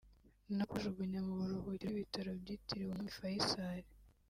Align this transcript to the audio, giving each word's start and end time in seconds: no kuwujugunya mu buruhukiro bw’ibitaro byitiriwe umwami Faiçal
no 0.57 0.63
kuwujugunya 0.69 1.19
mu 1.25 1.33
buruhukiro 1.39 1.87
bw’ibitaro 1.91 2.31
byitiriwe 2.41 2.89
umwami 2.91 3.11
Faiçal 3.17 3.81